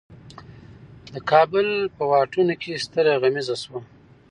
[1.13, 3.79] د کابل په واټونو کې ستره غمیزه شوه.